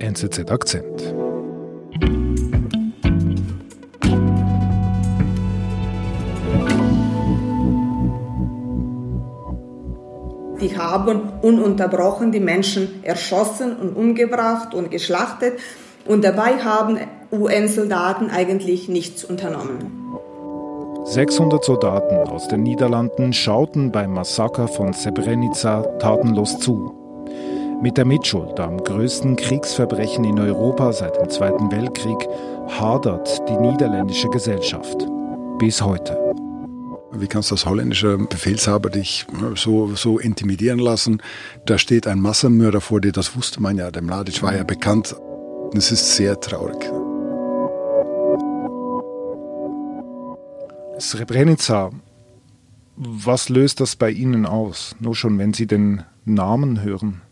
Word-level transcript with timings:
NZZ 0.00 0.50
Akzent. 0.50 1.14
Die 10.60 10.78
haben 10.78 11.20
ununterbrochen 11.42 12.32
die 12.32 12.40
Menschen 12.40 13.04
erschossen 13.04 13.76
und 13.76 13.94
umgebracht 13.94 14.72
und 14.74 14.90
geschlachtet 14.90 15.58
und 16.06 16.24
dabei 16.24 16.58
haben 16.64 16.98
UN-Soldaten 17.30 18.30
eigentlich 18.30 18.88
nichts 18.88 19.22
unternommen. 19.22 20.16
600 21.04 21.62
Soldaten 21.62 22.16
aus 22.26 22.48
den 22.48 22.62
Niederlanden 22.62 23.34
schauten 23.34 23.92
beim 23.92 24.14
Massaker 24.14 24.66
von 24.66 24.94
Srebrenica 24.94 25.82
tatenlos 25.98 26.58
zu. 26.58 26.99
Mit 27.82 27.96
der 27.96 28.04
Mitschuld 28.04 28.60
am 28.60 28.76
größten 28.76 29.36
Kriegsverbrechen 29.36 30.22
in 30.24 30.38
Europa 30.38 30.92
seit 30.92 31.16
dem 31.16 31.30
Zweiten 31.30 31.72
Weltkrieg 31.72 32.28
hadert 32.68 33.40
die 33.48 33.56
niederländische 33.56 34.28
Gesellschaft. 34.28 35.08
Bis 35.58 35.80
heute. 35.80 36.18
Wie 37.12 37.26
kannst 37.26 37.50
du 37.50 37.54
als 37.54 37.64
holländischer 37.64 38.18
Befehlshaber 38.18 38.90
dich 38.90 39.26
so, 39.54 39.94
so 39.94 40.18
intimidieren 40.18 40.78
lassen? 40.78 41.22
Da 41.64 41.78
steht 41.78 42.06
ein 42.06 42.20
Massenmörder 42.20 42.82
vor 42.82 43.00
dir, 43.00 43.12
das 43.12 43.34
wusste 43.34 43.62
man 43.62 43.78
ja. 43.78 43.90
Der 43.90 44.02
Mladic 44.02 44.42
war 44.42 44.54
ja 44.54 44.62
bekannt. 44.62 45.16
Es 45.74 45.90
ist 45.90 46.16
sehr 46.16 46.38
traurig. 46.38 46.84
Srebrenica, 50.98 51.92
was 52.96 53.48
löst 53.48 53.80
das 53.80 53.96
bei 53.96 54.10
Ihnen 54.10 54.44
aus? 54.44 54.94
Nur 55.00 55.16
schon, 55.16 55.38
wenn 55.38 55.54
Sie 55.54 55.66
den 55.66 56.02
Namen 56.26 56.82
hören. 56.82 57.22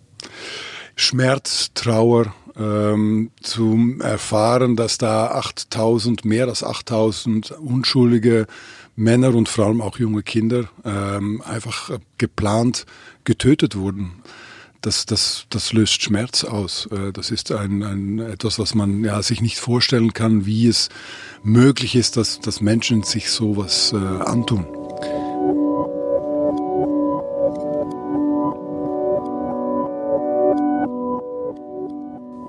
Schmerz, 1.00 1.70
Trauer, 1.74 2.34
ähm, 2.58 3.30
zu 3.40 3.96
erfahren, 4.00 4.76
dass 4.76 4.98
da 4.98 5.28
8000, 5.28 6.24
mehr 6.24 6.48
als 6.48 6.64
8000 6.64 7.52
unschuldige 7.52 8.46
Männer 8.96 9.34
und 9.34 9.48
vor 9.48 9.66
allem 9.66 9.80
auch 9.80 9.98
junge 9.98 10.24
Kinder 10.24 10.68
ähm, 10.84 11.40
einfach 11.42 11.98
geplant 12.18 12.84
getötet 13.24 13.76
wurden. 13.76 14.22
Das, 14.80 15.06
das, 15.06 15.46
das 15.50 15.72
löst 15.72 16.02
Schmerz 16.02 16.44
aus. 16.44 16.86
Äh, 16.86 17.12
das 17.12 17.30
ist 17.30 17.52
ein, 17.52 17.82
ein, 17.82 18.18
etwas, 18.18 18.58
was 18.58 18.74
man 18.74 19.04
ja, 19.04 19.22
sich 19.22 19.40
nicht 19.40 19.58
vorstellen 19.58 20.12
kann, 20.12 20.46
wie 20.46 20.66
es 20.66 20.88
möglich 21.42 21.94
ist, 21.94 22.16
dass, 22.16 22.40
dass 22.40 22.60
Menschen 22.60 23.04
sich 23.04 23.30
sowas 23.30 23.92
äh, 23.92 23.96
antun. 23.96 24.66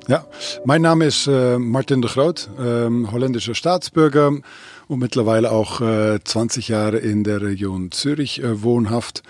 Ja, 0.10 0.26
mein 0.66 0.82
Name 0.82 1.06
ist 1.06 1.28
äh, 1.28 1.60
Martin 1.60 2.02
de 2.02 2.10
Groot, 2.10 2.50
ähm, 2.60 3.12
holländischer 3.12 3.54
Staatsbürger 3.54 4.32
und 4.88 5.00
mittlerweile 5.00 5.52
auch 5.52 5.82
äh, 5.82 6.18
20 6.24 6.68
Jahre 6.68 6.98
in 6.98 7.24
der 7.24 7.44
Region 7.44 7.92
Zürich 7.92 8.42
äh, 8.42 8.64
wohnhaft. 8.64 9.22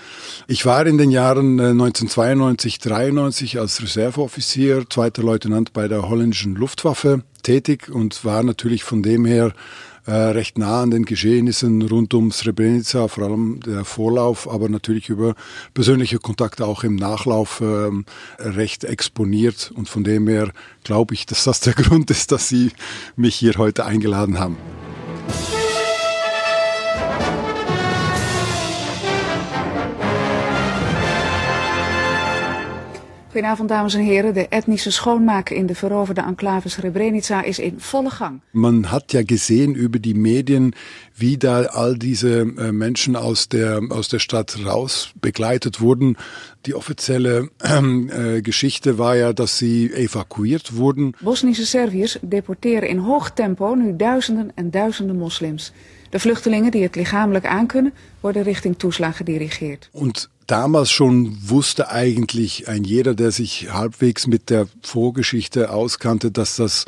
Ich 0.48 0.66
war 0.66 0.88
in 0.88 0.98
den 0.98 1.12
Jahren 1.12 1.60
äh, 1.60 1.72
1992, 1.72 2.80
93 2.80 3.60
als 3.60 3.84
Reserveoffizier, 3.84 4.86
zweiter 4.90 5.22
Leutnant 5.22 5.74
bei 5.74 5.90
der 5.90 6.08
holländischen 6.08 6.56
Luftwaffe 6.56 7.24
tätig 7.44 7.90
und 7.90 8.24
war 8.24 8.42
natürlich 8.44 8.86
von 8.86 9.04
dem 9.04 9.26
her 9.26 9.52
äh, 10.10 10.32
recht 10.32 10.58
nah 10.58 10.82
an 10.82 10.90
den 10.90 11.06
Geschehnissen 11.06 11.84
rund 11.84 12.16
um 12.16 12.32
Srebrenica, 12.32 13.08
vor 13.08 13.26
allem 13.26 13.60
der 13.60 13.86
Vorlauf, 13.86 14.50
aber 14.50 14.68
natürlich 14.68 15.10
über 15.10 15.36
persönliche 15.76 16.18
Kontakte 16.18 16.66
auch 16.66 16.84
im 16.84 16.96
Nachlauf 16.96 17.62
äh, 17.62 17.92
recht 18.40 18.86
exponiert. 18.86 19.72
Und 19.76 19.88
von 19.88 20.04
dem 20.04 20.28
her 20.28 20.52
glaube 20.84 21.14
ich, 21.14 21.28
dass 21.28 21.44
das 21.44 21.60
der 21.60 21.74
Grund 21.76 22.10
ist, 22.10 22.32
dass 22.32 22.48
Sie 22.50 22.72
mich 23.16 23.36
hier 23.36 23.54
heute 23.58 23.86
eingeladen 23.86 24.40
haben. 24.40 24.58
Goedenavond, 33.40 33.70
dames 33.70 33.94
en 33.94 34.02
heren. 34.02 34.34
De 34.34 34.48
etnische 34.48 34.92
schoonmaak 34.92 35.50
in 35.50 35.66
de 35.66 35.76
veroverde 35.76 36.22
enclave 36.22 36.70
Srebrenica 36.70 37.44
is 37.44 37.60
in 37.60 37.74
volle 37.78 38.10
Gang. 38.10 38.42
Man 38.52 38.84
hat 38.92 39.12
ja 39.12 39.22
gesehen 39.24 39.76
über 39.76 40.00
die 40.00 40.14
Medien, 40.14 40.74
wie 41.16 41.38
da 41.38 41.62
all 41.62 41.98
diese 41.98 42.40
äh, 42.40 42.72
Menschen 42.72 43.16
aus 43.16 43.48
der, 43.48 43.82
aus 43.90 44.10
der 44.10 44.20
Stadt 44.20 44.58
raus 44.66 45.14
begleitet 45.22 45.80
wurden. 45.80 46.18
Die 46.66 46.76
offizielle 46.76 47.50
äh, 47.60 48.42
Geschichte 48.42 48.98
war 48.98 49.16
ja, 49.16 49.34
dass 49.34 49.58
sie 49.58 49.92
evakuiert 49.94 50.76
wurden. 50.76 51.14
Bosnische 51.22 51.66
Serviërs 51.66 52.20
deporteren 52.22 52.90
in 52.90 53.00
hoog 53.06 53.30
tempo 53.30 53.76
nu 53.76 53.96
duizenden 53.96 54.52
en 54.56 54.72
duizenden 54.72 55.18
moslims. 55.18 55.72
De 56.10 56.20
vluchtelingen 56.20 56.72
die 56.72 56.84
het 56.84 56.96
lichamelijk 56.96 57.46
aankunnen, 57.46 57.94
worden 58.20 58.44
richting 58.44 58.78
Tuzla 58.78 59.12
gedirigeerd. 59.12 59.90
Und 59.92 60.30
damals 60.46 60.92
schon 60.92 61.38
wusste 61.46 61.90
eigentlich 61.90 62.68
ein 62.68 62.84
jeder, 62.84 63.16
der 63.16 63.32
sich 63.32 63.68
halbwegs 63.72 64.28
mit 64.28 64.50
der 64.50 64.68
Vorgeschichte 64.82 65.70
auskannte, 65.70 66.32
dass 66.32 66.56
das 66.56 66.86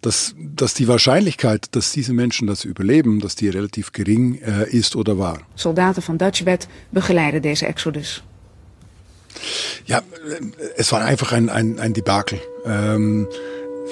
dass, 0.00 0.34
dass 0.36 0.74
die 0.74 0.88
Wahrscheinlichkeit, 0.88 1.76
dass 1.76 1.92
diese 1.92 2.12
Menschen 2.12 2.48
das 2.48 2.64
überleben, 2.64 3.20
dass 3.20 3.36
die 3.36 3.48
relativ 3.48 3.92
gering 3.92 4.34
äh, 4.42 4.68
ist 4.68 4.96
oder 4.96 5.16
war. 5.16 5.38
Soldaten 5.54 6.02
van 6.02 6.16
Dutchbed 6.16 6.66
begeleiden 6.90 7.40
deze 7.40 7.66
exodus. 7.66 8.22
Ja, 9.86 10.02
es 10.76 10.92
war 10.92 11.02
einfach 11.02 11.32
ein, 11.32 11.48
ein, 11.48 11.78
ein 11.78 11.92
Debakel. 11.92 12.40
Ähm, 12.64 13.26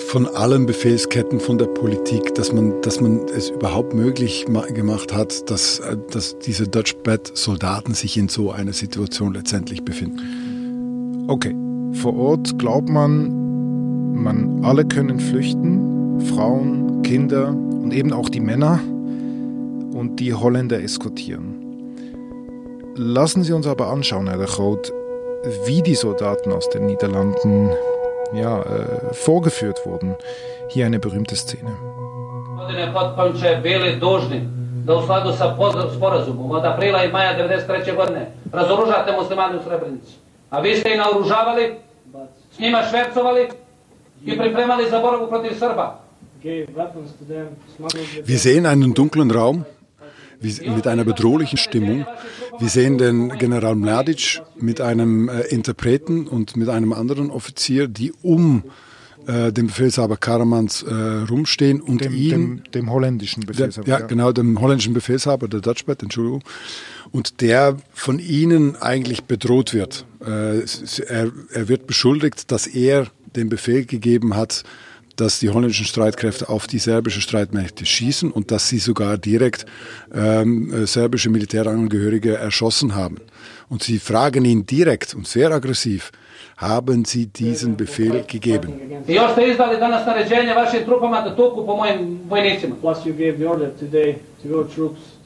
von 0.09 0.27
allen 0.27 0.67
Befehlsketten 0.67 1.41
von 1.41 1.59
der 1.59 1.67
Politik, 1.67 2.35
dass 2.35 2.53
man, 2.53 2.81
dass 2.83 3.01
man 3.01 3.29
es 3.29 3.51
überhaupt 3.51 3.95
möglich 3.95 4.47
gemacht 4.75 5.13
hat, 5.13 5.51
dass, 5.51 5.81
äh, 5.81 5.97
dass 6.11 6.39
diese 6.39 6.69
Dutch 6.69 6.97
Bed 6.99 7.31
Soldaten 7.37 7.95
sich 7.95 8.17
in 8.17 8.29
so 8.29 8.51
einer 8.51 8.73
Situation 8.73 9.35
letztendlich 9.35 9.85
befinden. 9.85 11.27
Okay, 11.29 11.55
vor 11.95 12.17
Ort 12.17 12.59
glaubt 12.59 12.89
man, 12.89 14.15
man 14.15 14.65
alle 14.65 14.85
können 14.85 15.21
flüchten, 15.21 16.21
Frauen, 16.35 17.03
Kinder 17.03 17.49
und 17.49 17.93
eben 17.93 18.13
auch 18.13 18.29
die 18.29 18.41
Männer 18.41 18.81
und 19.93 20.17
die 20.19 20.35
Holländer 20.35 20.83
eskortieren. 20.83 21.55
Lassen 22.97 23.45
Sie 23.45 23.53
uns 23.53 23.67
aber 23.67 23.89
anschauen, 23.89 24.29
Herr 24.29 24.39
Groot, 24.39 24.93
wie 25.67 25.83
die 25.83 25.95
Soldaten 25.95 26.53
aus 26.53 26.69
den 26.69 26.87
Niederlanden 26.87 27.71
ja, 28.33 28.61
äh, 28.61 29.13
vorgeführt 29.13 29.85
wurden. 29.87 30.15
Hier 30.69 30.87
eine 30.87 30.99
berühmte 30.99 31.37
Szene. 31.37 31.73
da 34.85 34.97
u 34.97 35.03
skladu 35.03 35.33
sa 35.33 35.57
sporazumom 35.97 36.51
od 36.51 36.65
aprila 36.65 37.05
i 37.05 37.13
maja 37.13 37.33
1993. 37.33 37.97
godine 37.97 38.31
razoružate 38.53 39.13
muslimane 39.13 39.59
u 39.59 39.63
Srebrenici. 39.63 40.13
A 40.51 40.61
vi 40.61 40.77
ste 40.77 40.95
i 40.95 40.97
naoružavali, 40.97 41.75
s 42.53 42.59
njima 42.59 42.83
švercovali 42.91 43.49
i 44.25 44.39
pripremali 44.39 44.91
za 44.91 44.99
borbu 44.99 45.27
protiv 45.29 45.59
Srba. 45.59 46.01
Wir 48.25 48.39
sehen 48.39 48.67
einen 48.67 48.95
dunklen 48.95 49.31
Raum 49.31 49.65
mit 50.43 50.87
einer 50.87 51.05
bedrohlichen 51.05 51.59
Stimmung. 51.59 52.07
Wir 52.59 52.69
sehen 52.69 52.99
den 52.99 53.31
General 53.39 53.75
Mladic 53.75 54.43
mit 54.57 54.81
einem 54.81 55.29
äh, 55.29 55.43
Interpreten 55.43 56.27
und 56.27 56.57
mit 56.57 56.69
einem 56.69 56.93
anderen 56.93 57.31
Offizier, 57.31 57.89
die 57.89 58.13
um 58.23 58.65
äh, 59.27 59.53
den 59.53 59.67
Befehlshaber 59.67 60.17
Karamans 60.17 60.83
äh, 60.83 60.95
rumstehen 60.95 61.81
und 61.81 62.05
dem, 62.05 62.15
ihn, 62.15 62.31
dem, 62.31 62.63
dem 62.73 62.91
holländischen 62.91 63.45
Befehlshaber. 63.45 63.85
Der, 63.85 63.95
ja, 63.95 64.01
ja, 64.01 64.07
genau, 64.07 64.33
dem 64.33 64.61
holländischen 64.61 64.95
Befehlshaber, 64.95 65.49
der 65.49 65.61
Dutchbat, 65.61 66.03
Entschuldigung. 66.03 66.43
Und 67.13 67.41
der 67.41 67.77
von 67.93 68.19
ihnen 68.19 68.77
eigentlich 68.77 69.25
bedroht 69.25 69.75
wird. 69.75 70.07
Äh, 70.25 70.61
er, 71.07 71.33
er 71.53 71.69
wird 71.69 71.87
beschuldigt, 71.87 72.51
dass 72.51 72.67
er 72.67 73.09
den 73.37 73.49
Befehl 73.49 73.85
gegeben 73.85 74.37
hat, 74.37 74.65
dass 75.17 75.39
die 75.39 75.51
holländischen 75.51 75.87
Streitkräfte 75.87 76.49
auf 76.49 76.67
die 76.67 76.79
serbische 76.79 77.21
Streitmächte 77.21 77.87
schießen 77.87 78.31
und 78.31 78.51
dass 78.51 78.69
sie 78.69 78.79
sogar 78.79 79.19
direkt 79.19 79.67
ähm, 80.13 80.73
äh, 80.73 80.87
serbische 80.87 81.31
Militärangehörige 81.31 82.37
erschossen 82.37 82.95
haben. 82.95 83.19
Und 83.69 83.83
sie 83.83 83.99
fragen 83.99 84.45
ihn 84.45 84.67
direkt 84.67 85.15
und 85.15 85.27
sehr 85.29 85.51
aggressiv, 85.51 86.13
haben 86.61 87.07
Sie 87.07 87.27
diesen 87.27 87.77
Befehl 87.79 88.23
gegeben? 88.27 88.75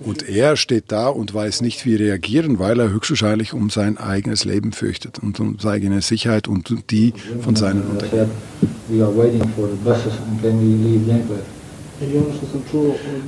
Und 0.04 0.28
er 0.28 0.56
steht 0.56 0.84
da 0.92 1.08
und 1.08 1.34
weiß 1.34 1.60
nicht, 1.62 1.84
wie 1.86 1.96
reagieren, 1.96 2.58
weil 2.60 2.78
er 2.78 2.90
höchstwahrscheinlich 2.90 3.52
um 3.52 3.68
sein 3.68 3.98
eigenes 3.98 4.44
Leben 4.44 4.72
fürchtet 4.72 5.18
und 5.18 5.40
um 5.40 5.58
seine 5.58 5.74
eigene 5.74 6.02
Sicherheit 6.02 6.46
und 6.46 6.72
die 6.92 7.12
von 7.40 7.56
seinen 7.56 7.82
Untergebenen. 7.82 8.30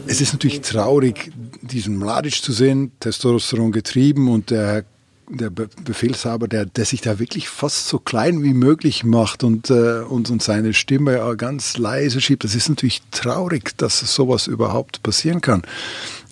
Es 0.07 0.21
ist 0.21 0.33
natürlich 0.33 0.61
traurig, 0.61 1.33
diesen 1.63 1.99
Mladic 1.99 2.35
zu 2.35 2.53
sehen, 2.53 2.93
Testosteron 3.01 3.73
getrieben 3.73 4.29
und 4.29 4.51
der 4.51 4.85
der 5.29 5.51
Befehlshaber, 5.51 6.49
der, 6.49 6.67
der 6.67 6.85
sich 6.85 7.01
da 7.01 7.19
wirklich 7.19 7.49
fast 7.49 7.89
so 7.89 7.99
klein 7.99 8.43
wie 8.43 8.55
möglich 8.55 9.05
macht 9.05 9.45
und, 9.45 9.71
äh, 9.71 10.01
und, 10.01 10.31
und 10.31 10.43
seine 10.43 10.75
Stimme 10.75 11.35
ganz 11.37 11.77
leise 11.77 12.21
schiebt. 12.21 12.45
Das 12.45 12.55
ist 12.55 12.69
natürlich 12.69 13.03
traurig, 13.11 13.77
dass 13.77 13.99
sowas 13.99 14.47
überhaupt 14.47 15.03
passieren 15.03 15.41
kann. 15.41 15.63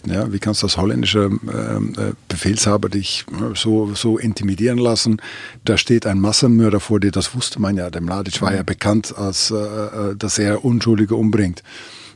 Ja, 0.06 0.30
wie 0.32 0.38
kannst 0.38 0.62
du 0.62 0.66
als 0.66 0.76
holländischer 0.76 1.24
ähm, 1.26 1.94
äh, 1.96 2.12
Befehlshaber 2.28 2.90
dich 2.90 3.24
äh, 3.32 3.56
so, 3.56 3.94
so 3.94 4.18
intimidieren 4.18 4.78
lassen? 4.78 5.20
Da 5.64 5.78
steht 5.78 6.06
ein 6.06 6.20
Massenmörder 6.20 6.80
vor 6.80 7.00
dir, 7.00 7.10
das 7.10 7.34
wusste 7.34 7.60
man 7.60 7.76
ja. 7.76 7.88
Der 7.88 8.02
Mladic 8.02 8.42
war 8.42 8.52
ja 8.52 8.60
mhm. 8.60 8.66
bekannt, 8.66 9.16
als 9.16 9.50
äh, 9.50 9.54
äh, 9.54 10.16
dass 10.16 10.38
er 10.38 10.64
Unschuldige 10.64 11.14
umbringt. 11.14 11.62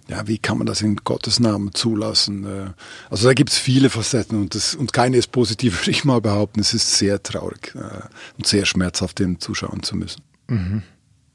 Ja, 0.09 0.27
wie 0.27 0.39
kann 0.39 0.57
man 0.57 0.67
das 0.67 0.81
in 0.81 0.97
Gottes 0.97 1.39
Namen 1.39 1.75
zulassen? 1.75 2.45
Äh, 2.45 2.71
also 3.11 3.29
da 3.29 3.35
gibt 3.35 3.51
es 3.51 3.59
viele 3.59 3.91
Facetten 3.91 4.41
und, 4.41 4.55
das, 4.55 4.75
und 4.75 4.93
keine 4.93 5.19
ist 5.19 5.33
positiv, 5.33 5.81
würde 5.81 5.91
ich 5.91 6.05
mal 6.05 6.21
behaupten. 6.21 6.61
Es 6.61 6.73
ist 6.73 6.97
sehr 6.97 7.23
traurig 7.23 7.75
äh, 7.75 8.01
und 8.39 8.47
sehr 8.47 8.65
schmerzhaft, 8.65 9.19
dem 9.19 9.39
zuschauen 9.39 9.83
zu 9.83 9.97
müssen. 9.97 10.23
Mhm. 10.49 10.83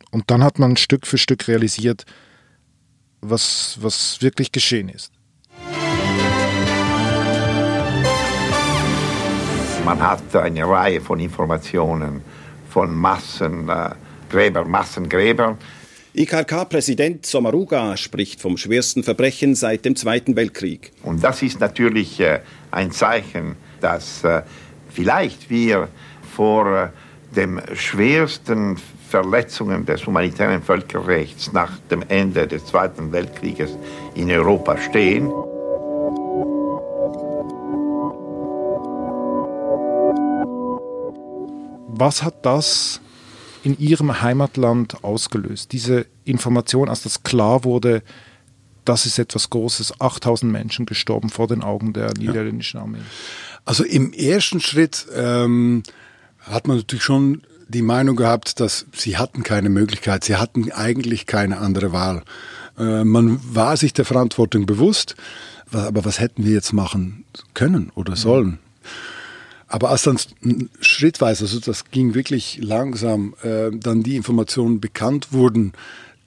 Und 0.09 0.29
dann 0.31 0.43
hat 0.43 0.57
man 0.59 0.75
Stück 0.77 1.05
für 1.05 1.17
Stück 1.17 1.47
realisiert, 1.47 2.05
was, 3.21 3.77
was 3.79 4.21
wirklich 4.21 4.51
geschehen 4.51 4.89
ist. 4.89 5.11
Man 9.85 9.99
hat 10.01 10.35
eine 10.35 10.67
Reihe 10.67 11.01
von 11.01 11.19
Informationen 11.19 12.21
von 12.69 12.95
Massengräber, 12.95 14.65
Massengräber. 14.65 15.57
IKK-Präsident 16.15 17.25
Sommaruga 17.25 17.97
spricht 17.97 18.39
vom 18.39 18.55
schwersten 18.55 19.03
Verbrechen 19.03 19.55
seit 19.55 19.83
dem 19.83 19.95
Zweiten 19.95 20.35
Weltkrieg. 20.35 20.91
Und 21.01 21.23
das 21.23 21.41
ist 21.41 21.59
natürlich 21.59 22.19
äh, 22.19 22.41
ein 22.69 22.91
Zeichen, 22.91 23.55
dass 23.81 24.23
äh, 24.23 24.43
vielleicht 24.89 25.49
wir 25.49 25.87
vor 26.35 26.83
äh, 26.83 26.89
dem 27.35 27.59
schwersten 27.73 28.77
Verletzungen 29.09 29.87
des 29.87 30.05
humanitären 30.05 30.61
Völkerrechts 30.61 31.51
nach 31.51 31.79
dem 31.89 32.03
Ende 32.07 32.47
des 32.47 32.63
Zweiten 32.67 33.11
Weltkrieges 33.11 33.75
in 34.13 34.29
Europa 34.29 34.77
stehen. 34.77 35.31
Was 41.87 42.21
hat 42.21 42.45
das 42.45 43.01
in 43.63 43.79
Ihrem 43.79 44.21
Heimatland 44.21 45.03
ausgelöst? 45.03 45.71
Diese 45.71 46.05
Information, 46.25 46.89
als 46.89 47.03
das 47.03 47.23
klar 47.23 47.63
wurde, 47.63 48.03
das 48.85 49.05
ist 49.05 49.17
etwas 49.17 49.49
Großes, 49.49 50.01
8000 50.01 50.51
Menschen 50.51 50.85
gestorben 50.85 51.29
vor 51.29 51.47
den 51.47 51.63
Augen 51.63 51.93
der 51.93 52.13
niederländischen 52.17 52.79
Armee. 52.79 52.99
Also 53.65 53.83
im 53.83 54.11
ersten 54.11 54.59
Schritt 54.59 55.07
ähm, 55.15 55.83
hat 56.39 56.67
man 56.67 56.77
natürlich 56.77 57.03
schon 57.03 57.43
die 57.69 57.81
Meinung 57.81 58.15
gehabt, 58.15 58.59
dass 58.59 58.85
sie 58.93 59.17
hatten 59.17 59.43
keine 59.43 59.69
Möglichkeit, 59.69 60.23
sie 60.25 60.35
hatten 60.35 60.71
eigentlich 60.71 61.25
keine 61.25 61.59
andere 61.59 61.93
Wahl. 61.93 62.23
Äh, 62.77 63.03
man 63.05 63.39
war 63.55 63.77
sich 63.77 63.93
der 63.93 64.05
Verantwortung 64.05 64.65
bewusst, 64.65 65.15
aber 65.71 66.05
was 66.05 66.19
hätten 66.19 66.45
wir 66.45 66.53
jetzt 66.53 66.73
machen 66.73 67.25
können 67.53 67.91
oder 67.95 68.15
sollen? 68.15 68.59
Aber 69.73 69.89
als 69.89 70.03
dann 70.03 70.19
schrittweise, 70.81 71.45
also 71.45 71.59
das 71.59 71.89
ging 71.89 72.13
wirklich 72.13 72.59
langsam, 72.61 73.33
äh, 73.41 73.71
dann 73.71 74.03
die 74.03 74.15
Informationen 74.15 74.79
bekannt 74.79 75.33
wurden, 75.33 75.73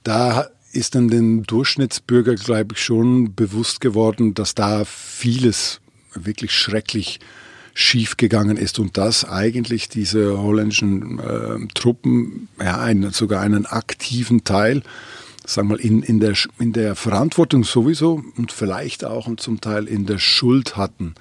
da 0.02 0.48
ist 0.72 0.96
dann 0.96 1.06
den 1.06 1.44
Durchschnittsbürger, 1.44 2.34
glaube 2.34 2.74
ich, 2.74 2.82
schon 2.82 3.36
bewusst 3.36 3.80
geworden, 3.80 4.34
dass 4.34 4.56
da 4.56 4.84
vieles 4.84 5.80
wirklich 6.12 6.50
schrecklich 6.50 7.20
schief 7.72 8.16
gegangen 8.16 8.56
ist 8.56 8.80
und 8.80 8.98
dass 8.98 9.24
eigentlich 9.24 9.88
diese 9.88 10.40
holländischen 10.40 11.20
äh, 11.20 11.68
Truppen 11.72 12.48
ja 12.58 12.80
einen, 12.80 13.12
sogar 13.12 13.42
einen 13.42 13.64
aktiven 13.64 14.42
Teil 14.42 14.82
sagen 15.46 15.68
wir 15.68 15.76
mal, 15.76 15.80
in, 15.80 16.02
in, 16.02 16.18
der, 16.18 16.34
in 16.58 16.72
der 16.72 16.96
Verantwortung 16.96 17.62
sowieso 17.62 18.24
und 18.36 18.50
vielleicht 18.50 19.04
auch 19.04 19.28
und 19.28 19.38
zum 19.38 19.60
Teil 19.60 19.86
in 19.86 20.04
der 20.04 20.18
Schuld 20.18 20.76
hatten 20.76 21.14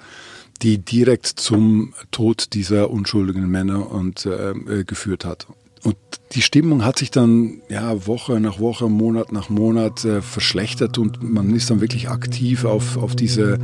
die 0.62 0.78
direkt 0.78 1.26
zum 1.26 1.94
Tod 2.10 2.54
dieser 2.54 2.90
unschuldigen 2.90 3.48
Männer 3.48 3.90
und 3.90 4.26
äh, 4.26 4.50
äh, 4.50 4.84
geführt 4.84 5.24
hat. 5.24 5.46
Und 5.82 5.96
die 6.32 6.42
Stimmung 6.42 6.84
hat 6.84 6.98
sich 6.98 7.12
dann 7.12 7.60
ja 7.68 8.06
Woche 8.08 8.40
nach 8.40 8.58
Woche, 8.58 8.88
Monat 8.88 9.30
nach 9.30 9.50
Monat 9.50 10.04
äh, 10.04 10.20
verschlechtert 10.20 10.98
und 10.98 11.22
man 11.22 11.54
ist 11.54 11.70
dann 11.70 11.80
wirklich 11.80 12.08
aktiv 12.08 12.64
auf, 12.64 12.96
auf 12.96 13.14
diese 13.14 13.58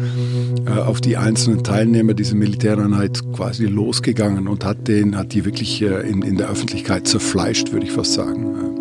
äh, 0.66 0.70
auf 0.70 1.00
die 1.00 1.16
einzelnen 1.16 1.64
Teilnehmer 1.64 2.14
dieser 2.14 2.36
Militäreinheit 2.36 3.20
quasi 3.32 3.66
losgegangen 3.66 4.46
und 4.46 4.64
hat 4.64 4.86
den 4.86 5.16
hat 5.16 5.32
die 5.32 5.44
wirklich 5.44 5.82
äh, 5.82 6.08
in, 6.08 6.22
in 6.22 6.36
der 6.36 6.48
Öffentlichkeit 6.48 7.08
zerfleischt, 7.08 7.72
würde 7.72 7.86
ich 7.86 7.92
fast 7.92 8.12
sagen. 8.12 8.72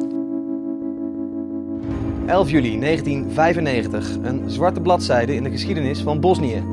11 2.27 2.49
juli 2.49 2.77
1995, 2.77 4.17
een 4.23 4.41
zwarte 4.47 4.81
bladzijde 4.81 5.35
in 5.35 5.43
de 5.43 5.49
geschiedenis 5.49 6.01
van 6.01 6.19
Bosnië 6.19 6.63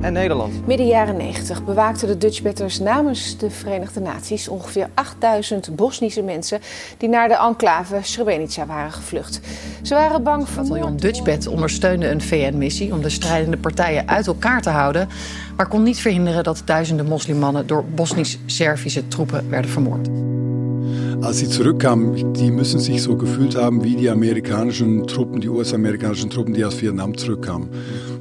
en 0.00 0.12
Nederland. 0.12 0.66
Midden 0.66 0.86
jaren 0.86 1.16
90 1.16 1.64
bewaakten 1.64 2.08
de 2.08 2.18
Dutch 2.18 2.42
Batters 2.42 2.78
namens 2.78 3.38
de 3.38 3.50
Verenigde 3.50 4.00
Naties 4.00 4.48
ongeveer 4.48 4.88
8000 4.94 5.76
Bosnische 5.76 6.22
mensen 6.22 6.60
die 6.98 7.08
naar 7.08 7.28
de 7.28 7.36
enclave 7.36 7.98
Srebrenica 8.02 8.66
waren 8.66 8.92
gevlucht. 8.92 9.40
Ze 9.82 9.94
waren 9.94 10.22
bang 10.22 10.48
voor. 10.48 10.62
Bataljon 10.62 10.96
Dutchbat 10.96 11.46
ondersteunde 11.46 12.08
een 12.08 12.20
VN-missie 12.20 12.92
om 12.92 13.02
de 13.02 13.08
strijdende 13.08 13.56
partijen 13.56 14.08
uit 14.08 14.26
elkaar 14.26 14.62
te 14.62 14.70
houden, 14.70 15.08
maar 15.56 15.68
kon 15.68 15.82
niet 15.82 16.00
verhinderen 16.00 16.44
dat 16.44 16.62
duizenden 16.64 17.06
moslimmannen 17.06 17.66
door 17.66 17.84
Bosnisch-Servische 17.84 19.08
troepen 19.08 19.50
werden 19.50 19.70
vermoord. 19.70 20.08
Als 21.22 21.38
sie 21.38 21.48
zurückkamen, 21.48 22.32
die 22.32 22.50
müssen 22.50 22.80
sich 22.80 23.02
so 23.02 23.14
gefühlt 23.14 23.54
haben 23.54 23.84
wie 23.84 23.94
die 23.94 24.08
amerikanischen 24.08 25.06
Truppen, 25.06 25.40
die 25.40 25.48
US-amerikanischen 25.48 26.30
Truppen, 26.30 26.54
die 26.54 26.64
aus 26.64 26.80
Vietnam 26.80 27.14
zurückkamen. 27.14 27.68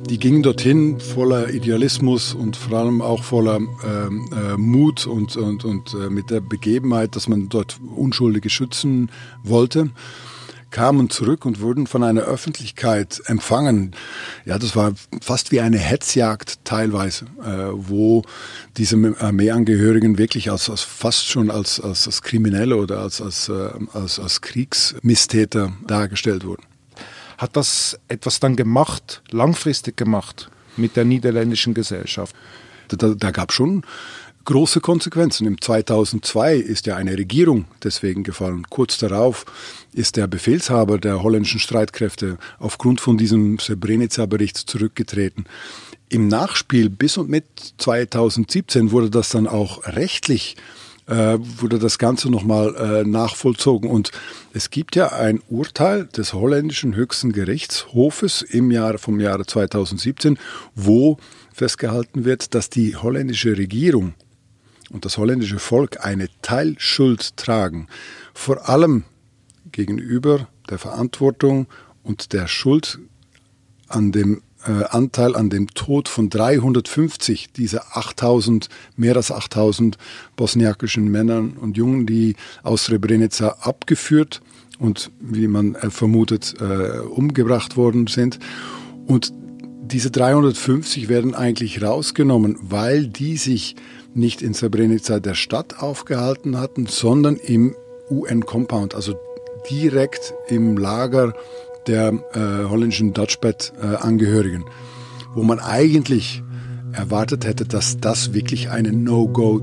Die 0.09 0.17
gingen 0.17 0.41
dorthin 0.41 1.00
voller 1.00 1.53
Idealismus 1.53 2.33
und 2.33 2.57
vor 2.57 2.79
allem 2.79 3.01
auch 3.01 3.23
voller 3.23 3.57
ähm, 3.57 4.27
äh, 4.33 4.57
Mut 4.57 5.06
und, 5.06 5.38
und, 5.38 5.63
und 5.63 5.94
äh, 5.94 6.09
mit 6.09 6.31
der 6.31 6.41
Begebenheit, 6.41 7.15
dass 7.15 7.27
man 7.27 7.47
dort 7.47 7.79
Unschuldige 7.95 8.50
schützen 8.50 9.11
wollte 9.44 9.91
kamen 10.71 11.09
zurück 11.09 11.45
und 11.45 11.61
wurden 11.61 11.88
von 11.88 12.03
einer 12.03 12.21
Öffentlichkeit 12.21 13.21
empfangen. 13.25 13.95
Ja, 14.45 14.59
das 14.59 14.75
war 14.75 14.94
fast 15.21 15.51
wie 15.51 15.61
eine 15.61 15.77
Hetzjagd 15.77 16.63
teilweise, 16.63 17.25
äh, 17.44 17.71
wo 17.73 18.23
diese 18.77 19.15
Armeeangehörigen 19.19 20.17
wirklich 20.17 20.51
als, 20.51 20.69
als 20.69 20.81
fast 20.81 21.27
schon 21.27 21.50
als, 21.50 21.79
als, 21.79 22.06
als 22.06 22.21
Kriminelle 22.21 22.77
oder 22.77 23.00
als, 23.00 23.21
als, 23.21 23.50
äh, 23.50 23.69
als, 23.94 24.19
als 24.19 24.41
Kriegsmisstäter 24.41 25.73
dargestellt 25.88 26.45
wurden. 26.45 26.69
Hat 27.40 27.56
das 27.56 27.98
etwas 28.10 28.42
dann 28.42 28.58
gemacht, 28.58 29.22
langfristig 29.31 29.96
gemacht, 29.96 30.50
mit 30.76 30.98
der 30.98 31.06
niederländischen 31.06 31.74
Gesellschaft? 31.74 32.36
Da, 32.90 33.16
da 33.16 33.31
gab 33.31 33.54
schon 33.54 33.84
große 34.44 34.81
Konsequenzen. 34.81 35.48
Im 35.48 35.62
2002 35.62 36.56
ist 36.58 36.86
ja 36.86 36.98
eine 36.98 37.18
Regierung 37.18 37.64
deswegen 37.81 38.24
gefallen. 38.24 38.64
Kurz 38.69 38.98
darauf 38.98 39.46
ist 39.94 40.18
der 40.18 40.28
Befehlshaber 40.28 40.98
der 40.98 41.24
holländischen 41.24 41.62
Streitkräfte 41.62 42.38
aufgrund 42.58 43.00
von 43.00 43.18
diesem 43.18 43.58
Srebrenica-Bericht 43.58 44.58
zurückgetreten. 44.58 45.46
Im 46.10 46.28
Nachspiel 46.28 46.90
bis 46.90 47.16
und 47.16 47.30
mit 47.30 47.46
2017 47.78 48.92
wurde 48.92 49.10
das 49.10 49.30
dann 49.30 49.48
auch 49.48 49.86
rechtlich 49.86 50.58
äh, 50.58 50.89
wurde 51.09 51.80
das 51.80 51.97
Ganze 51.97 52.30
nochmal 52.30 52.75
äh, 52.75 53.04
nachvollzogen. 53.04 53.89
Und 53.89 54.11
es 54.54 54.69
gibt 54.69 54.95
ja 54.95 55.07
ein 55.07 55.42
Urteil 55.49 56.06
des 56.06 56.33
holländischen 56.33 56.95
höchsten 56.95 57.31
Gerichtshofes 57.31 58.42
im 58.42 58.71
Jahr 58.71 58.97
vom 58.97 59.19
Jahre 59.19 59.45
2017, 59.45 60.37
wo 60.75 61.18
festgehalten 61.54 62.25
wird, 62.25 62.54
dass 62.54 62.69
die 62.69 62.95
holländische 62.95 63.57
Regierung 63.57 64.13
und 64.92 65.06
das 65.06 65.18
holländische 65.18 65.59
Volk 65.59 66.06
eine 66.06 66.28
Teilschuld 66.42 67.37
tragen, 67.37 67.87
vor 68.33 68.69
allem 68.69 69.04
gegenüber 69.71 70.47
der 70.69 70.78
Verantwortung 70.78 71.68
und 72.04 72.33
der 72.33 72.47
Schuld 72.47 72.99
an 73.87 74.11
dem 74.11 74.42
äh, 74.69 74.83
Anteil 74.90 75.35
an 75.35 75.49
dem 75.49 75.68
Tod 75.73 76.07
von 76.07 76.30
350 76.30 77.52
dieser 77.52 77.97
8000, 77.97 78.69
mehr 78.95 79.16
als 79.16 79.31
8000 79.31 79.97
bosniakischen 80.35 81.09
Männern 81.09 81.54
und 81.59 81.76
Jungen, 81.76 82.06
die 82.06 82.35
aus 82.61 82.85
Srebrenica 82.85 83.57
abgeführt 83.61 84.42
und, 84.78 85.11
wie 85.19 85.47
man 85.47 85.73
äh, 85.73 85.90
vermutet, 85.90 86.56
äh, 86.61 86.99
umgebracht 86.99 87.78
worden 87.78 88.06
sind. 88.07 88.38
Und 89.07 89.33
diese 89.81 90.11
350 90.11 91.09
werden 91.09 91.33
eigentlich 91.33 91.81
rausgenommen, 91.81 92.56
weil 92.61 93.07
die 93.07 93.38
sich 93.38 93.76
nicht 94.14 94.44
in 94.44 94.54
Srebrenica 94.54 95.19
der 95.19 95.33
Stadt 95.33 95.80
aufgehalten 95.80 96.59
hatten, 96.59 96.85
sondern 96.85 97.38
im 97.38 97.76
UN-Compound, 98.11 98.94
also 98.94 99.16
direkt 99.69 100.33
im 100.47 100.78
Lager 100.78 101.33
der 101.88 102.14
äh, 102.33 102.66
holländischen 102.69 103.14
Dutchbat-Angehörigen, 103.14 104.66
wo 105.33 105.44
man 105.44 105.59
eigentlich 105.59 106.44
erwartet 106.92 107.45
hätte, 107.45 107.66
dass 107.66 107.98
das 107.98 108.33
wirklich 108.33 108.69
eine 108.69 108.92
No-Go 108.92 109.62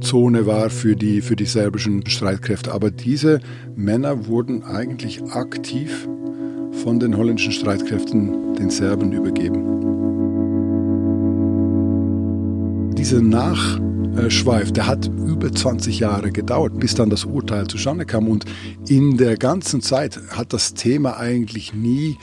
Zone 0.00 0.46
war 0.46 0.70
für 0.70 0.96
die, 0.96 1.20
für 1.20 1.36
die 1.36 1.46
serbischen 1.46 2.06
Streitkräfte. 2.06 2.72
Aber 2.72 2.90
diese 2.90 3.40
Männer 3.74 4.26
wurden 4.26 4.64
eigentlich 4.64 5.22
aktiv 5.30 6.08
von 6.82 6.98
den 6.98 7.16
holländischen 7.16 7.52
Streitkräften 7.52 8.54
den 8.54 8.70
Serben 8.70 9.12
übergeben. 9.12 9.82
Dieser 14.12 14.24
Nachschweif, 14.24 14.72
der 14.72 14.86
hat 14.86 15.06
über 15.06 15.50
20 15.50 15.98
Jahre 15.98 16.32
gedauert, 16.32 16.78
bis 16.78 16.94
dann 16.94 17.10
das 17.10 17.24
Urteil 17.24 17.66
zustande 17.66 18.04
kam. 18.04 18.28
Und 18.28 18.44
in 18.88 19.16
der 19.16 19.36
ganzen 19.36 19.80
Zeit 19.80 20.20
hat 20.30 20.52
das 20.52 20.74
Thema 20.74 21.16
eigentlich 21.16 21.72
nie 21.72 22.18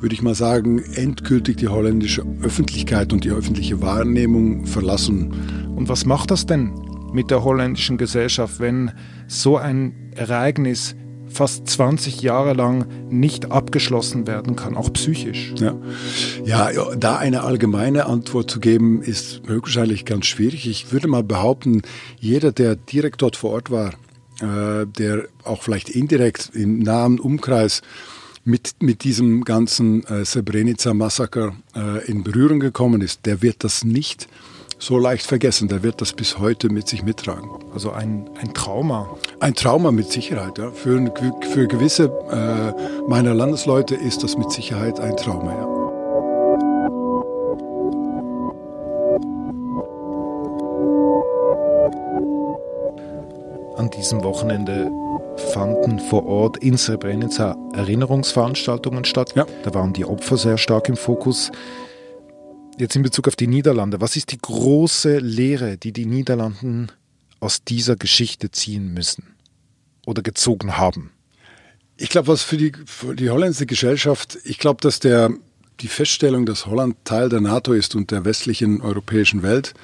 würde 0.00 0.14
ich 0.14 0.22
mal 0.22 0.34
sagen, 0.34 0.78
endgültig 0.94 1.56
die 1.56 1.68
holländische 1.68 2.22
Öffentlichkeit 2.42 3.14
und 3.14 3.24
die 3.24 3.30
öffentliche 3.30 3.80
Wahrnehmung 3.80 4.66
verlassen. 4.66 5.32
Und 5.74 5.88
was 5.88 6.04
macht 6.04 6.30
das 6.30 6.44
denn 6.44 6.70
mit 7.12 7.30
der 7.30 7.42
holländischen 7.42 7.96
Gesellschaft, 7.96 8.60
wenn 8.60 8.92
so 9.26 9.56
ein 9.56 10.12
Ereignis 10.14 10.94
fast 11.36 11.68
20 11.68 12.22
Jahre 12.22 12.54
lang 12.54 12.86
nicht 13.10 13.52
abgeschlossen 13.52 14.26
werden 14.26 14.56
kann, 14.56 14.76
auch 14.76 14.92
psychisch. 14.92 15.54
Ja. 15.58 15.76
ja, 16.44 16.94
da 16.96 17.16
eine 17.16 17.42
allgemeine 17.42 18.06
Antwort 18.06 18.50
zu 18.50 18.58
geben, 18.58 19.02
ist 19.02 19.42
höchstwahrscheinlich 19.46 20.04
ganz 20.04 20.26
schwierig. 20.26 20.66
Ich 20.66 20.92
würde 20.92 21.08
mal 21.08 21.22
behaupten, 21.22 21.82
jeder, 22.18 22.52
der 22.52 22.76
direkt 22.76 23.22
dort 23.22 23.36
vor 23.36 23.50
Ort 23.50 23.70
war, 23.70 23.92
äh, 24.40 24.86
der 24.86 25.28
auch 25.44 25.62
vielleicht 25.62 25.90
indirekt 25.90 26.50
im 26.54 26.78
nahen 26.78 27.20
Umkreis 27.20 27.82
mit, 28.44 28.76
mit 28.80 29.04
diesem 29.04 29.44
ganzen 29.44 30.04
äh, 30.04 30.24
Srebrenica-Massaker 30.24 31.54
äh, 31.74 32.06
in 32.06 32.24
Berührung 32.24 32.60
gekommen 32.60 33.02
ist, 33.02 33.26
der 33.26 33.42
wird 33.42 33.62
das 33.64 33.84
nicht 33.84 34.28
so 34.78 34.98
leicht 34.98 35.26
vergessen. 35.26 35.68
Der 35.68 35.82
wird 35.82 36.00
das 36.00 36.12
bis 36.12 36.38
heute 36.38 36.68
mit 36.68 36.88
sich 36.88 37.02
mittragen. 37.02 37.50
Also 37.72 37.90
ein, 37.90 38.30
ein 38.40 38.54
Trauma. 38.54 39.16
Ein 39.38 39.54
Trauma 39.54 39.92
mit 39.92 40.10
Sicherheit. 40.10 40.56
Ja. 40.58 40.70
Für, 40.70 41.12
für 41.50 41.68
gewisse 41.68 42.04
äh, 42.30 43.08
meiner 43.08 43.34
Landesleute 43.34 43.94
ist 43.94 44.22
das 44.22 44.38
mit 44.38 44.50
Sicherheit 44.50 44.98
ein 44.98 45.16
Trauma. 45.16 45.52
Ja. 45.52 45.66
An 53.76 53.90
diesem 53.90 54.24
Wochenende 54.24 54.90
fanden 55.52 55.98
vor 55.98 56.24
Ort 56.24 56.56
in 56.58 56.78
Srebrenica 56.78 57.56
Erinnerungsveranstaltungen 57.74 59.04
statt. 59.04 59.34
Ja. 59.34 59.44
Da 59.64 59.74
waren 59.74 59.92
die 59.92 60.06
Opfer 60.06 60.38
sehr 60.38 60.56
stark 60.56 60.88
im 60.88 60.96
Fokus. 60.96 61.52
Jetzt 62.78 62.96
in 62.96 63.02
Bezug 63.02 63.28
auf 63.28 63.36
die 63.36 63.46
Niederlande, 63.46 64.00
was 64.00 64.16
ist 64.16 64.32
die 64.32 64.38
große 64.38 65.18
Lehre, 65.18 65.76
die 65.76 65.92
die 65.92 66.06
Niederlanden 66.06 66.90
aus 67.40 67.64
dieser 67.64 67.96
Geschichte 67.96 68.50
ziehen 68.50 68.92
müssen 68.92 69.34
oder 70.06 70.22
gezogen 70.22 70.76
haben? 70.76 71.10
Ich 71.96 72.10
glaube, 72.10 72.28
was 72.28 72.42
für 72.42 72.56
die, 72.56 72.72
für 72.84 73.14
die 73.14 73.30
holländische 73.30 73.66
Gesellschaft, 73.66 74.38
ich 74.44 74.58
glaube, 74.58 74.80
dass 74.82 75.00
der, 75.00 75.30
die 75.80 75.88
Feststellung, 75.88 76.44
dass 76.44 76.66
Holland 76.66 76.96
Teil 77.04 77.28
der 77.28 77.40
NATO 77.40 77.72
ist 77.72 77.94
und 77.94 78.10
der 78.10 78.24
westlichen 78.24 78.82
europäischen 78.82 79.42
Welt, 79.42 79.74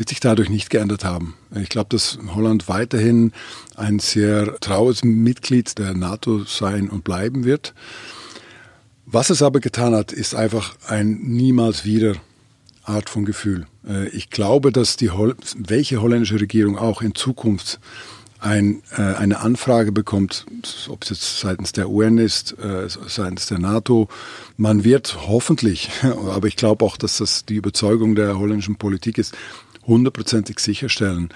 wird 0.00 0.08
sich 0.08 0.20
dadurch 0.20 0.48
nicht 0.48 0.70
geändert 0.70 1.04
haben. 1.04 1.36
Ich 1.54 1.68
glaube, 1.68 1.90
dass 1.90 2.18
Holland 2.34 2.68
weiterhin 2.68 3.32
ein 3.76 3.98
sehr 3.98 4.58
traues 4.60 5.04
Mitglied 5.04 5.78
der 5.78 5.92
NATO 5.92 6.44
sein 6.44 6.88
und 6.88 7.04
bleiben 7.04 7.44
wird. 7.44 7.74
Was 9.04 9.28
es 9.28 9.42
aber 9.42 9.60
getan 9.60 9.94
hat, 9.94 10.12
ist 10.12 10.34
einfach 10.34 10.74
ein 10.86 11.18
niemals 11.20 11.84
wieder 11.84 12.14
Art 12.90 13.08
von 13.08 13.24
Gefühl. 13.24 13.66
Äh, 13.88 14.08
ich 14.08 14.30
glaube, 14.30 14.72
dass 14.72 14.96
die 14.96 15.10
Hol 15.10 15.36
welche 15.56 16.02
holländische 16.02 16.40
Regierung 16.40 16.76
auch 16.76 17.02
in 17.02 17.14
Zukunft 17.14 17.80
ein, 18.40 18.82
äh, 18.96 19.02
eine 19.02 19.40
Anfrage 19.40 19.92
bekommt, 19.92 20.46
ob 20.88 21.02
es 21.04 21.10
jetzt 21.10 21.40
seitens 21.40 21.72
der 21.72 21.90
UN 21.90 22.18
ist, 22.18 22.58
äh, 22.58 22.88
seitens 22.88 23.46
der 23.46 23.58
NATO, 23.58 24.08
man 24.56 24.84
wird 24.84 25.18
hoffentlich, 25.26 25.90
aber 26.02 26.48
ich 26.48 26.56
glaube 26.56 26.84
auch, 26.84 26.96
dass 26.96 27.18
das 27.18 27.44
die 27.44 27.56
Überzeugung 27.56 28.14
der 28.14 28.38
holländischen 28.38 28.76
Politik 28.76 29.18
ist, 29.18 29.36
hundertprozentig 29.86 30.58
sicherstellen, 30.58 31.30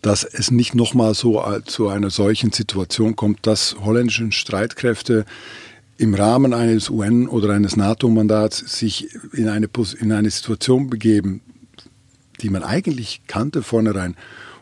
dass 0.00 0.24
es 0.24 0.50
nicht 0.50 0.74
nochmal 0.74 1.14
so 1.14 1.44
zu 1.64 1.88
einer 1.88 2.10
solchen 2.10 2.50
Situation 2.50 3.14
kommt, 3.14 3.46
dass 3.46 3.76
holländische 3.84 4.32
Streitkräfte 4.32 5.24
im 6.02 6.14
Rahmen 6.14 6.52
eines 6.52 6.90
UN- 6.90 7.28
oder 7.28 7.54
eines 7.54 7.76
NATO-Mandats 7.76 8.58
sich 8.58 9.14
in 9.32 9.48
eine, 9.48 9.68
in 10.00 10.10
eine 10.10 10.30
Situation 10.30 10.90
begeben, 10.90 11.42
die 12.40 12.50
man 12.50 12.64
eigentlich 12.64 13.22
kannte 13.28 13.62
vornherein, 13.62 14.16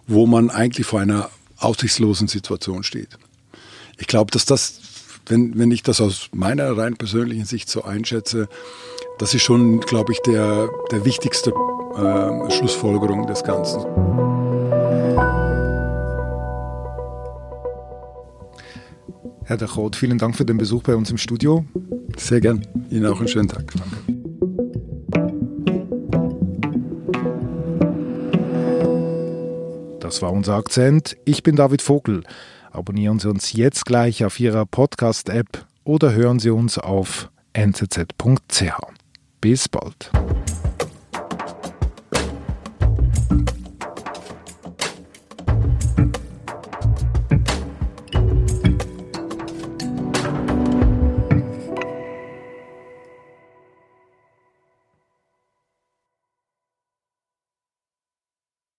wo 0.06 0.26
man 0.26 0.50
eigentlich 0.50 0.86
vor 0.86 1.00
einer 1.00 1.30
aussichtslosen 1.56 2.28
Situation 2.28 2.82
steht. 2.82 3.08
Ich 3.96 4.06
glaube, 4.06 4.30
dass 4.30 4.44
das, 4.44 4.80
wenn, 5.26 5.58
wenn 5.58 5.70
ich 5.70 5.82
das 5.82 6.02
aus 6.02 6.28
meiner 6.32 6.76
rein 6.76 6.96
persönlichen 6.96 7.46
Sicht 7.46 7.70
so 7.70 7.84
einschätze, 7.84 8.46
das 9.18 9.32
ist 9.32 9.42
schon, 9.42 9.80
glaube 9.80 10.12
ich, 10.12 10.20
der, 10.20 10.68
der 10.90 11.06
wichtigste 11.06 11.50
äh, 11.50 12.50
Schlussfolgerung 12.50 13.26
des 13.26 13.44
Ganzen. 13.44 14.29
Herr 19.50 19.56
Dachot, 19.56 19.96
vielen 19.96 20.16
Dank 20.16 20.36
für 20.36 20.44
den 20.44 20.58
Besuch 20.58 20.84
bei 20.84 20.94
uns 20.94 21.10
im 21.10 21.18
Studio. 21.18 21.64
Sehr 22.16 22.40
gern. 22.40 22.64
Ihnen 22.88 23.04
auch 23.06 23.18
einen 23.18 23.26
schönen 23.26 23.48
Tag. 23.48 23.64
Danke. 23.72 23.96
Das 29.98 30.22
war 30.22 30.30
unser 30.30 30.54
Akzent. 30.54 31.16
Ich 31.24 31.42
bin 31.42 31.56
David 31.56 31.82
Vogel. 31.82 32.22
Abonnieren 32.70 33.18
Sie 33.18 33.28
uns 33.28 33.52
jetzt 33.52 33.86
gleich 33.86 34.24
auf 34.24 34.38
Ihrer 34.38 34.66
Podcast-App 34.66 35.66
oder 35.82 36.12
hören 36.12 36.38
Sie 36.38 36.50
uns 36.50 36.78
auf 36.78 37.28
nzz.ch. 37.52 38.72
Bis 39.40 39.68
bald. 39.68 40.12